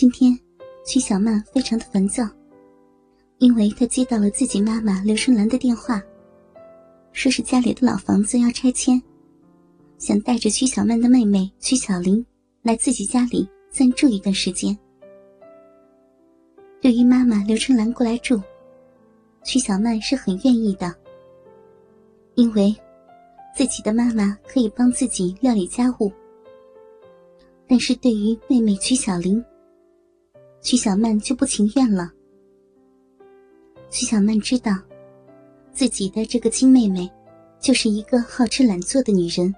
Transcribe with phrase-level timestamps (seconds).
[0.00, 0.34] 今天，
[0.82, 2.26] 曲小曼非常的烦躁，
[3.36, 6.02] 因为她接到了自己妈妈刘春兰的电话，
[7.12, 8.98] 说是家里的老房子要拆迁，
[9.98, 12.24] 想带着曲小曼的妹妹曲小玲
[12.62, 14.74] 来自己家里暂住一段时间。
[16.80, 18.40] 对于妈妈刘春兰过来住，
[19.44, 20.94] 曲小曼是很愿意的，
[22.36, 22.74] 因为
[23.54, 26.10] 自己的妈妈可以帮自己料理家务。
[27.68, 29.44] 但是对于妹妹曲小玲，
[30.62, 32.12] 曲小曼就不情愿了。
[33.90, 34.72] 曲小曼知道，
[35.72, 37.10] 自己的这个亲妹妹，
[37.58, 39.54] 就是一个好吃懒做的女人。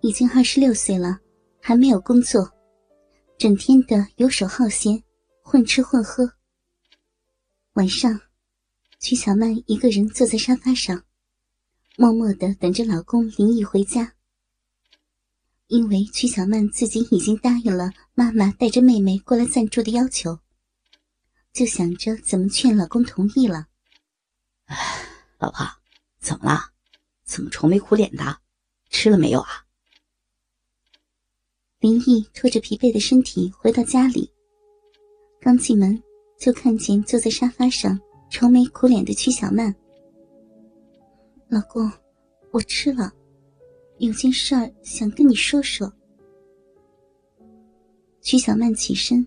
[0.00, 1.18] 已经二十六岁了，
[1.60, 2.48] 还没有工作，
[3.36, 5.02] 整天的游手好闲，
[5.42, 6.30] 混吃混喝。
[7.72, 8.20] 晚上，
[9.00, 11.02] 曲小曼一个人坐在沙发上，
[11.96, 14.12] 默默的等着老公林毅回家。
[15.68, 20.38] 因为曲小曼自己已经答应了妈妈带着妹妹过来暂住的要求，
[21.52, 23.66] 就想着怎么劝老公同意了。
[24.64, 24.76] 哎，
[25.38, 25.66] 老婆，
[26.18, 26.72] 怎么了？
[27.24, 28.38] 怎么愁眉苦脸的？
[28.88, 29.66] 吃了没有啊？
[31.80, 34.32] 林毅拖着疲惫的身体回到家里，
[35.38, 36.02] 刚进门
[36.40, 39.74] 就看见坐在沙发上愁眉苦脸的曲小曼。
[41.48, 41.92] 老公，
[42.52, 43.12] 我吃了。
[43.98, 45.92] 有件事儿想跟你说说。
[48.20, 49.26] 曲小曼起身，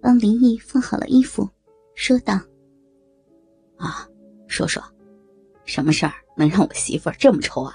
[0.00, 1.48] 帮林毅放好了衣服，
[1.94, 2.40] 说道
[3.76, 4.08] ：“啊，
[4.46, 4.82] 说说，
[5.64, 7.74] 什么事儿能让我媳妇儿这么愁啊？”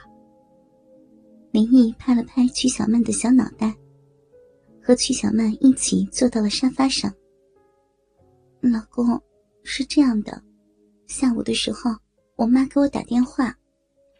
[1.51, 3.75] 林毅拍了拍曲小曼的小脑袋，
[4.81, 7.13] 和曲小曼一起坐到了沙发上。
[8.61, 9.21] 老公，
[9.63, 10.41] 是这样的，
[11.05, 11.91] 下午的时候，
[12.35, 13.55] 我妈给我打电话，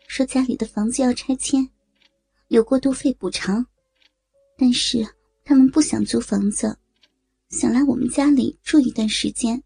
[0.08, 1.68] 说家里的房子要拆迁。
[2.50, 3.66] 有过渡费补偿，
[4.58, 5.06] 但是
[5.44, 6.80] 他们不想租房子，
[7.50, 9.62] 想来我们家里住一段时间。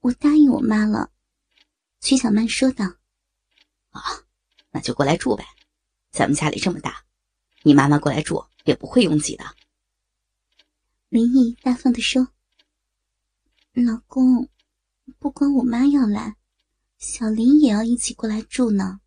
[0.00, 1.12] 我答应我妈了。
[2.00, 2.84] 曲小曼说道
[3.90, 4.02] ：“啊，
[4.72, 5.44] 那就过来住呗，
[6.10, 7.04] 咱们家里这么大，
[7.62, 9.44] 你妈妈过来住也不会拥挤的。”
[11.08, 12.26] 林毅大方的说
[13.74, 14.48] ：“老公，
[15.20, 16.34] 不光我妈要来，
[16.98, 19.00] 小林也要一起过来住呢。”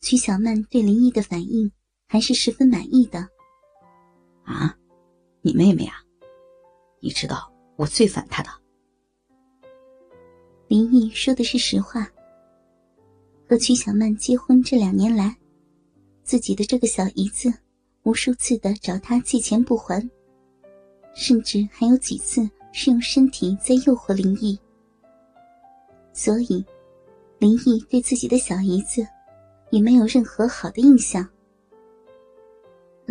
[0.00, 1.70] 曲小曼对林毅的反应。
[2.12, 3.20] 还是十分满意的。
[4.42, 4.76] 啊，
[5.42, 5.94] 你妹妹啊，
[6.98, 8.50] 你知道我最烦她的。
[10.66, 12.10] 林毅说的是实话。
[13.48, 15.36] 和曲小曼结婚这两年来，
[16.24, 17.52] 自己的这个小姨子
[18.02, 20.10] 无数次的找他借钱不还，
[21.14, 24.58] 甚至还有几次是用身体在诱惑林毅。
[26.12, 26.64] 所以，
[27.38, 29.06] 林毅对自己的小姨子
[29.70, 31.24] 也没有任何好的印象。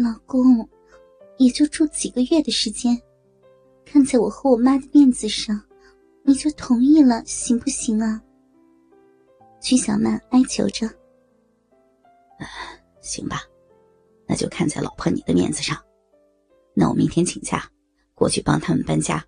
[0.01, 0.67] 老公，
[1.37, 2.99] 也就住几个月的时间，
[3.85, 5.61] 看在我和我妈的面子上，
[6.23, 8.21] 你就同意了，行不行啊？
[9.61, 10.89] 曲小曼哀求着。
[13.01, 13.41] 行吧，
[14.25, 15.77] 那就看在老婆你的面子上，
[16.73, 17.69] 那我明天请假
[18.15, 19.23] 过去帮他们搬家。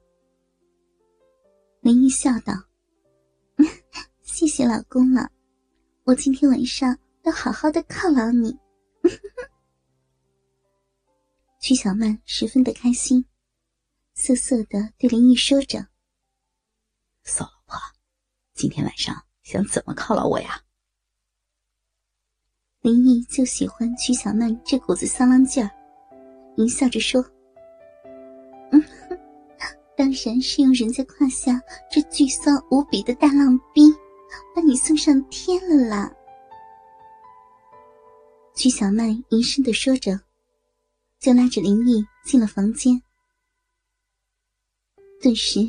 [1.82, 2.54] 林毅笑道
[4.22, 5.30] ：“谢谢老公了，
[6.04, 8.56] 我今天晚上要好好的犒劳你。”
[11.62, 13.24] 曲小曼十分的开心，
[14.16, 15.90] 涩涩的对林毅说着
[17.22, 17.78] ：“骚老婆，
[18.56, 20.60] 今天晚上想怎么犒劳我呀？”
[22.82, 25.70] 林毅就喜欢曲小曼这股子骚浪劲儿，
[26.58, 27.22] 淫笑着说
[28.74, 28.84] ：“嗯，
[29.96, 31.62] 当然是用人家胯下
[31.92, 33.84] 这巨骚无比的大浪逼，
[34.56, 36.12] 把你送上天了啦！”
[38.58, 40.20] 曲小曼淫声的说着。
[41.22, 43.00] 就拉着林毅进了房间，
[45.22, 45.60] 顿时，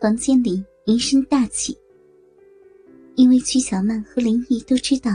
[0.00, 1.78] 房间里一声大起。
[3.14, 5.12] 因为曲小曼和林毅都知道，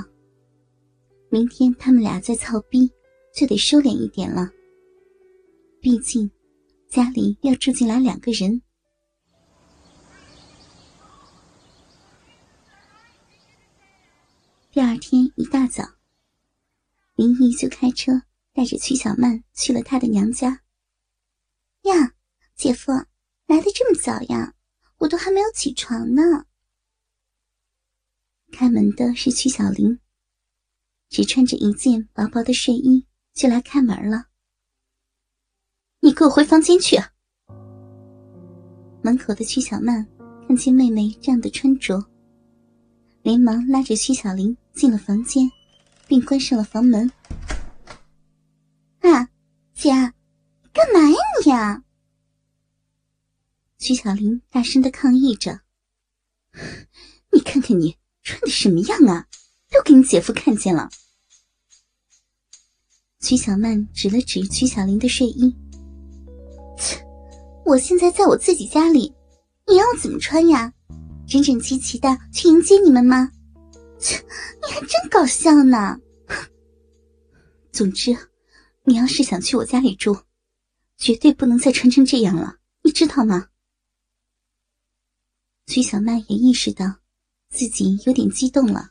[1.27, 2.89] 明天他们俩再操逼，
[3.35, 4.49] 就得收敛一点了。
[5.81, 6.31] 毕竟，
[6.87, 8.61] 家里要住进来两个人。
[14.71, 15.83] 第二天一大早，
[17.17, 18.13] 林毅就开车。
[18.59, 20.63] 带着曲小曼去了他的娘家。
[21.83, 22.13] 呀，
[22.57, 22.91] 姐夫
[23.47, 24.53] 来的这么早呀，
[24.97, 26.45] 我都还没有起床呢。
[28.51, 29.97] 开门的是曲小玲，
[31.07, 34.25] 只穿着一件薄薄的睡衣就来开门了。
[36.01, 36.97] 你给我回房间去！
[39.01, 40.05] 门口的曲小曼
[40.45, 41.97] 看见妹妹这样的穿着，
[43.21, 45.49] 连忙拉着曲小玲进了房间，
[46.09, 47.09] 并关上了房门。
[49.79, 49.91] 姐，
[50.73, 51.85] 干嘛呀你呀？
[53.77, 55.61] 曲小玲大声的抗议着
[57.31, 59.27] ：“你看看你穿的什么样啊，
[59.71, 60.89] 都给你姐夫看见了。”
[63.23, 65.55] 曲小曼指了指曲小玲的睡衣
[66.77, 67.01] ：“切，
[67.65, 69.15] 我现在在我自己家里，
[69.65, 70.73] 你让我怎么穿呀？
[71.25, 73.31] 整整齐齐的去迎接你们吗？
[73.97, 74.17] 切，
[74.61, 75.97] 你还真搞笑呢！
[77.71, 78.17] 总之，
[78.89, 80.23] 你要是想去我家里住，
[80.97, 83.49] 绝对不能再穿成这样了，你知道吗？”
[85.67, 86.95] 徐小曼也意识到
[87.51, 88.89] 自己有点激动了。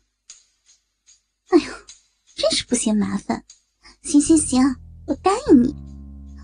[1.48, 1.64] 哎呦，
[2.36, 3.44] 真是不嫌麻烦。
[4.02, 4.62] 行行行，
[5.08, 5.74] 我答应你。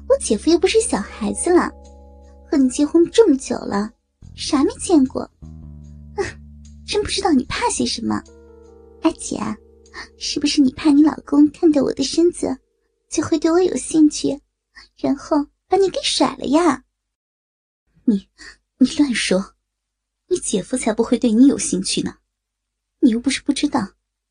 [0.09, 1.71] 我姐夫又不是小孩子了，
[2.51, 3.89] 和你结婚这么久了，
[4.35, 5.23] 啥没见过？
[5.23, 6.27] 啊，
[6.85, 8.21] 真不知道你怕些什么。
[9.03, 9.39] 阿姐，
[10.19, 12.59] 是不是你怕你老公看到我的身子，
[13.15, 14.41] 就会对我有兴趣，
[14.97, 16.85] 然后把你给甩了呀？
[18.07, 18.29] 你，
[18.79, 19.55] 你乱说！
[20.27, 22.19] 你姐夫才不会对你有兴趣呢。
[22.99, 23.81] 你又不是不知道，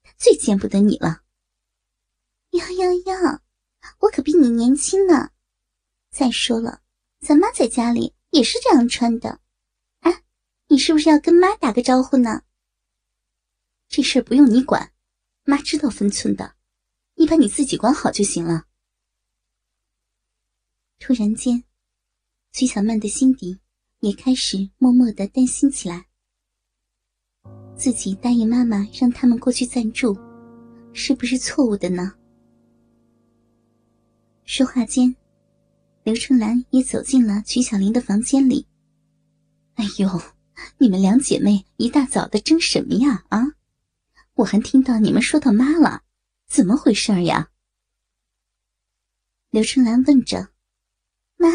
[0.04, 1.24] 他最见不得你了。
[2.52, 3.42] 呀呀呀！
[4.00, 5.32] 我可比你年轻呢。
[6.12, 6.82] 再说了，
[7.22, 9.40] 咱妈在家里也是这样穿的。
[10.02, 10.26] 哎，
[10.68, 12.42] 你是不是要跟妈打个招呼呢？
[13.88, 14.92] 这事不用你管，
[15.46, 16.56] 妈知道分寸的，
[17.14, 18.66] 你把你自己管好就行了。
[21.06, 21.62] 突然间，
[22.54, 23.60] 曲小曼的心底
[24.00, 26.06] 也开始默默的担心起来。
[27.76, 30.18] 自己答应妈妈让他们过去暂住，
[30.94, 32.14] 是不是错误的呢？
[34.46, 35.14] 说话间，
[36.06, 38.66] 刘春兰也走进了曲小玲的房间里。
[39.74, 40.08] 哎呦，
[40.78, 43.26] 你们两姐妹一大早的争什么呀？
[43.28, 43.44] 啊，
[44.36, 46.04] 我还听到你们说到妈了，
[46.48, 47.52] 怎么回事呀？
[49.50, 50.53] 刘春兰问着。
[51.36, 51.50] 妈，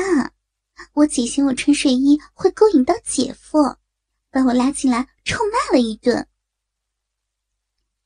[0.92, 3.58] 我姐嫌我穿睡衣会勾引到姐夫，
[4.30, 6.28] 把我拉进来臭骂了一顿。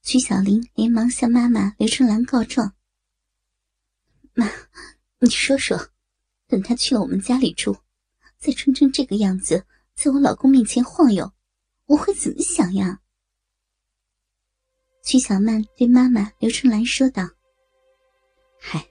[0.02, 2.74] 曲小玲连忙向妈妈刘春兰告状。
[4.34, 4.50] 妈，
[5.18, 5.90] 你说说，
[6.46, 7.76] 等他去了我们家里住，
[8.38, 11.32] 再穿成这个样子，在我老公面前晃悠，
[11.86, 13.00] 我会怎么想呀？
[15.04, 17.28] 曲小曼对妈妈刘春兰说道
[18.58, 18.86] ：“嗨，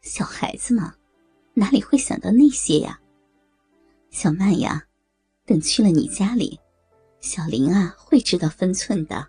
[0.00, 0.96] 小孩子嘛，
[1.54, 3.00] 哪里会想到那些呀？
[4.10, 4.84] 小曼呀，
[5.44, 6.60] 等去了你家里，
[7.20, 9.28] 小林啊会知道分寸的。”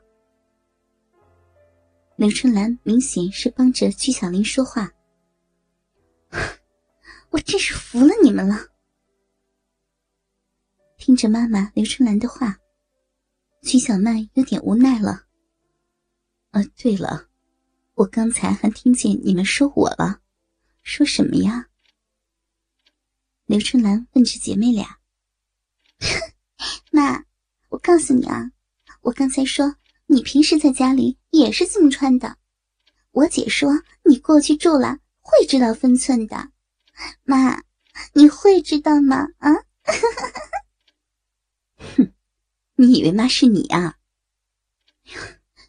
[2.18, 4.92] 刘春兰明显是帮着曲小玲说话。
[7.32, 8.58] 我真是服了你们了！
[10.98, 12.58] 听着妈妈刘春兰的话，
[13.62, 15.26] 曲小曼有点无奈了。
[16.52, 17.28] 啊，对了，
[17.96, 20.22] 我刚才还听见你们说我了，
[20.84, 21.68] 说什么呀？
[23.46, 24.98] 刘春兰问着姐妹俩。
[26.92, 27.24] 妈，
[27.70, 28.52] 我告诉你啊，
[29.02, 29.76] 我刚才说
[30.08, 32.38] 你平时在家里也是这么穿的，
[33.12, 35.00] 我姐说你过去住了。
[35.28, 36.52] 会知道分寸的，
[37.24, 37.64] 妈，
[38.14, 39.26] 你会知道吗？
[39.40, 39.52] 啊，
[41.78, 42.14] 哼，
[42.78, 43.96] 你以为妈是你啊？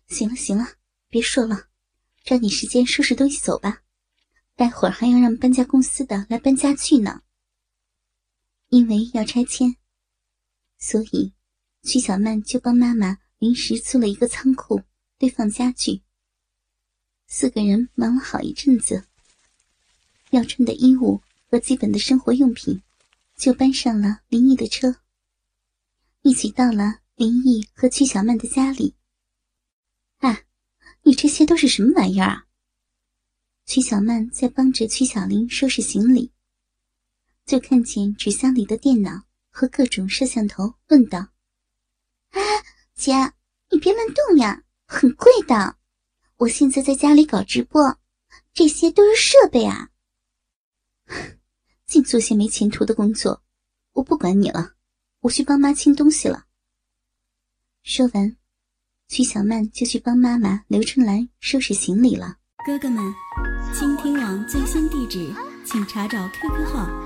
[0.09, 0.67] 行了行了，
[1.09, 1.69] 别说了，
[2.23, 3.81] 抓紧时间收拾东西走吧，
[4.57, 7.23] 待会儿还要让搬家公司的来搬家具呢。
[8.69, 9.77] 因为要拆迁，
[10.79, 11.33] 所以
[11.83, 14.83] 曲小曼就帮妈妈临时租了一个仓库
[15.19, 16.03] 堆放家具。
[17.27, 19.07] 四个人忙了好一阵子。
[20.31, 22.83] 要穿的衣物和基本的生活用品，
[23.37, 24.97] 就搬上了林毅的车，
[26.23, 28.97] 一起到了林毅和曲小曼的家里。
[30.19, 30.43] 啊，
[31.03, 32.47] 你这些都是什么玩意儿啊？
[33.67, 36.33] 曲小曼在帮着曲小林收拾行李，
[37.47, 41.19] 就看见纸箱里的电脑和各种摄像头，问道
[42.35, 42.41] ：“啊，
[42.97, 43.13] 姐，
[43.71, 45.77] 你别乱动呀，很贵的。
[46.39, 47.99] 我现在在家里搞直播，
[48.53, 49.91] 这些都是设备啊。
[51.87, 53.45] ”净做些没前途的工作，
[53.93, 54.73] 我不管你了，
[55.21, 56.47] 我去帮妈清东西了。
[57.85, 58.37] 说完，
[59.07, 62.39] 曲小曼就去帮妈妈刘春兰收拾行李了。
[62.67, 63.15] 哥哥们，
[63.73, 65.33] 倾听网最新地址，
[65.65, 67.06] 请查找 QQ 号